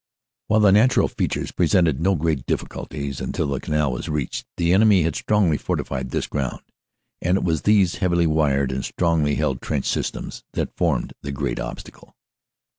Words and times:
"While 0.47 0.61
the 0.61 0.71
natural 0.71 1.07
features 1.07 1.51
presented 1.51 2.01
no 2.01 2.15
great 2.15 2.47
difficulties 2.47 3.21
until 3.21 3.45
the 3.49 3.59
canal 3.59 3.91
was 3.91 4.09
reached 4.09 4.47
the 4.57 4.73
enemy 4.73 5.03
had 5.03 5.15
strongly 5.15 5.57
forti 5.57 5.83
fied 5.83 6.09
this 6.09 6.25
ground, 6.25 6.61
and 7.21 7.37
it 7.37 7.43
was 7.43 7.61
these 7.61 7.97
heavily 7.97 8.25
wired 8.25 8.71
and 8.71 8.83
strongly 8.83 9.35
held 9.35 9.61
trench 9.61 9.85
systems 9.85 10.43
that 10.53 10.75
formed 10.75 11.13
the 11.21 11.31
great 11.31 11.59
obstacle. 11.59 12.15